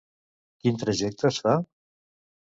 Quin 0.63 0.79
trajecte 0.83 1.27
es 1.29 1.37
fa? 1.43 1.53